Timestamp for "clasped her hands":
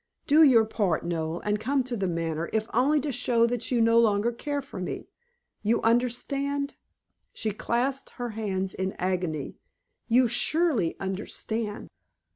7.51-8.73